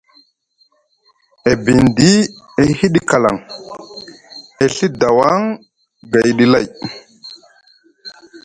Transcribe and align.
E 1.49 1.51
bindi 1.63 2.11
e 2.61 2.63
hiɗi 2.79 2.99
kaalaŋ, 3.09 3.35
e 4.63 4.63
Ɵi 4.75 4.85
dawaŋ 5.01 5.41
gayɗi 6.11 6.45
lay. 6.53 6.65